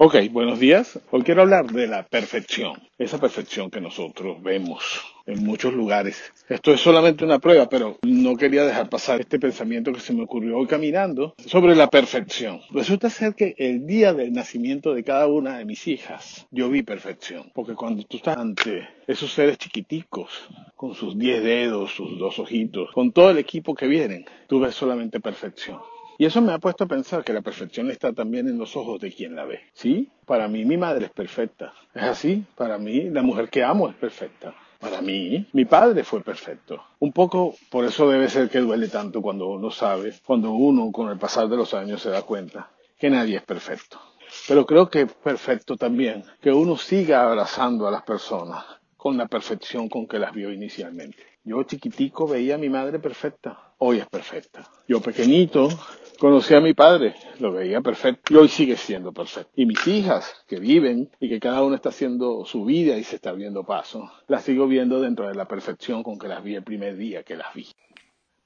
Ok, 0.00 0.14
buenos 0.30 0.60
días. 0.60 1.00
Hoy 1.10 1.22
quiero 1.24 1.42
hablar 1.42 1.72
de 1.72 1.88
la 1.88 2.04
perfección, 2.04 2.80
esa 2.98 3.18
perfección 3.18 3.68
que 3.68 3.80
nosotros 3.80 4.40
vemos 4.40 4.84
en 5.26 5.42
muchos 5.44 5.74
lugares. 5.74 6.22
Esto 6.48 6.72
es 6.72 6.80
solamente 6.80 7.24
una 7.24 7.40
prueba, 7.40 7.68
pero 7.68 7.98
no 8.02 8.36
quería 8.36 8.62
dejar 8.62 8.88
pasar 8.88 9.20
este 9.20 9.40
pensamiento 9.40 9.92
que 9.92 9.98
se 9.98 10.12
me 10.12 10.22
ocurrió 10.22 10.56
hoy 10.56 10.68
caminando 10.68 11.34
sobre 11.44 11.74
la 11.74 11.90
perfección. 11.90 12.60
Resulta 12.70 13.10
ser 13.10 13.34
que 13.34 13.56
el 13.58 13.88
día 13.88 14.14
del 14.14 14.32
nacimiento 14.32 14.94
de 14.94 15.02
cada 15.02 15.26
una 15.26 15.58
de 15.58 15.64
mis 15.64 15.88
hijas, 15.88 16.46
yo 16.52 16.70
vi 16.70 16.84
perfección, 16.84 17.50
porque 17.52 17.74
cuando 17.74 18.04
tú 18.04 18.18
estás 18.18 18.36
ante 18.36 18.88
esos 19.08 19.32
seres 19.32 19.58
chiquiticos, 19.58 20.48
con 20.76 20.94
sus 20.94 21.18
diez 21.18 21.42
dedos, 21.42 21.90
sus 21.90 22.16
dos 22.20 22.38
ojitos, 22.38 22.92
con 22.92 23.10
todo 23.10 23.30
el 23.30 23.38
equipo 23.38 23.74
que 23.74 23.88
vienen, 23.88 24.26
tú 24.46 24.60
ves 24.60 24.76
solamente 24.76 25.18
perfección. 25.18 25.80
Y 26.20 26.26
eso 26.26 26.42
me 26.42 26.52
ha 26.52 26.58
puesto 26.58 26.82
a 26.82 26.88
pensar 26.88 27.22
que 27.22 27.32
la 27.32 27.42
perfección 27.42 27.92
está 27.92 28.12
también 28.12 28.48
en 28.48 28.58
los 28.58 28.74
ojos 28.74 29.00
de 29.00 29.12
quien 29.12 29.36
la 29.36 29.44
ve. 29.44 29.60
¿Sí? 29.72 30.10
Para 30.26 30.48
mí 30.48 30.64
mi 30.64 30.76
madre 30.76 31.06
es 31.06 31.12
perfecta. 31.12 31.72
¿Es 31.94 32.02
así? 32.02 32.44
Para 32.56 32.76
mí 32.76 33.08
la 33.08 33.22
mujer 33.22 33.48
que 33.48 33.62
amo 33.62 33.88
es 33.88 33.94
perfecta. 33.94 34.52
Para 34.80 35.00
mí, 35.00 35.46
mi 35.52 35.64
padre 35.64 36.04
fue 36.04 36.22
perfecto. 36.22 36.84
Un 37.00 37.12
poco 37.12 37.54
por 37.70 37.84
eso 37.84 38.08
debe 38.08 38.28
ser 38.28 38.48
que 38.48 38.60
duele 38.60 38.88
tanto 38.88 39.22
cuando 39.22 39.48
uno 39.48 39.70
sabe, 39.70 40.12
cuando 40.24 40.52
uno 40.52 40.92
con 40.92 41.08
el 41.08 41.18
pasar 41.18 41.48
de 41.48 41.56
los 41.56 41.74
años 41.74 42.00
se 42.00 42.10
da 42.10 42.22
cuenta 42.22 42.70
que 42.96 43.10
nadie 43.10 43.36
es 43.36 43.42
perfecto. 43.42 44.00
Pero 44.46 44.66
creo 44.66 44.88
que 44.88 45.02
es 45.02 45.12
perfecto 45.12 45.76
también 45.76 46.24
que 46.40 46.52
uno 46.52 46.76
siga 46.76 47.22
abrazando 47.22 47.88
a 47.88 47.90
las 47.90 48.02
personas 48.02 48.64
con 48.98 49.16
la 49.16 49.28
perfección 49.28 49.88
con 49.88 50.06
que 50.06 50.18
las 50.18 50.34
vio 50.34 50.52
inicialmente. 50.52 51.16
Yo 51.44 51.62
chiquitico 51.62 52.28
veía 52.28 52.56
a 52.56 52.58
mi 52.58 52.68
madre 52.68 52.98
perfecta, 52.98 53.72
hoy 53.78 54.00
es 54.00 54.06
perfecta. 54.06 54.70
Yo 54.86 55.00
pequeñito 55.00 55.70
Conocí 56.18 56.52
a 56.52 56.60
mi 56.60 56.74
padre, 56.74 57.14
lo 57.38 57.52
veía 57.52 57.80
perfecto 57.80 58.34
y 58.34 58.36
hoy 58.36 58.48
sigue 58.48 58.76
siendo 58.76 59.12
perfecto. 59.12 59.52
Y 59.54 59.66
mis 59.66 59.86
hijas, 59.86 60.44
que 60.48 60.58
viven 60.58 61.08
y 61.20 61.28
que 61.28 61.38
cada 61.38 61.62
una 61.62 61.76
está 61.76 61.90
haciendo 61.90 62.44
su 62.44 62.64
vida 62.64 62.96
y 62.96 63.04
se 63.04 63.14
está 63.14 63.30
viendo 63.30 63.62
paso, 63.62 64.10
las 64.26 64.42
sigo 64.42 64.66
viendo 64.66 65.00
dentro 65.00 65.28
de 65.28 65.36
la 65.36 65.46
perfección 65.46 66.02
con 66.02 66.18
que 66.18 66.26
las 66.26 66.42
vi 66.42 66.56
el 66.56 66.64
primer 66.64 66.96
día 66.96 67.22
que 67.22 67.36
las 67.36 67.54
vi. 67.54 67.68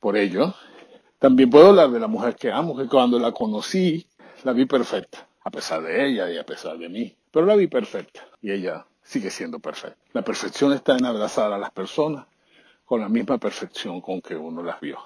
Por 0.00 0.18
ello, 0.18 0.54
también 1.18 1.48
puedo 1.48 1.68
hablar 1.68 1.90
de 1.90 2.00
la 2.00 2.08
mujer 2.08 2.36
que 2.36 2.52
amo, 2.52 2.76
que 2.76 2.86
cuando 2.86 3.18
la 3.18 3.32
conocí, 3.32 4.06
la 4.44 4.52
vi 4.52 4.66
perfecta, 4.66 5.26
a 5.42 5.50
pesar 5.50 5.80
de 5.82 6.08
ella 6.08 6.30
y 6.30 6.36
a 6.36 6.44
pesar 6.44 6.76
de 6.76 6.90
mí. 6.90 7.16
Pero 7.30 7.46
la 7.46 7.56
vi 7.56 7.68
perfecta 7.68 8.28
y 8.42 8.52
ella 8.52 8.84
sigue 9.02 9.30
siendo 9.30 9.58
perfecta. 9.58 9.98
La 10.12 10.22
perfección 10.22 10.72
está 10.72 10.96
en 10.96 11.04
abrazar 11.04 11.52
a 11.52 11.58
las 11.58 11.70
personas 11.70 12.26
con 12.84 13.00
la 13.00 13.08
misma 13.08 13.38
perfección 13.38 14.00
con 14.00 14.20
que 14.20 14.36
uno 14.36 14.62
las 14.62 14.80
vio 14.80 14.98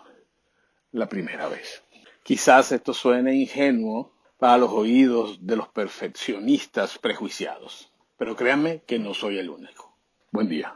la 0.92 1.08
primera 1.08 1.48
vez. 1.48 1.83
Quizás 2.22 2.72
esto 2.72 2.92
suene 2.92 3.34
ingenuo 3.34 4.12
para 4.38 4.58
los 4.58 4.70
oídos 4.70 5.47
de 5.47 5.56
los 5.56 5.69
perfeccionistas 5.69 6.98
prejuiciados, 6.98 7.91
pero 8.16 8.36
créanme 8.36 8.83
que 8.86 8.98
no 8.98 9.14
soy 9.14 9.38
el 9.38 9.50
único. 9.50 9.94
Buen 10.33 10.48
día. 10.48 10.75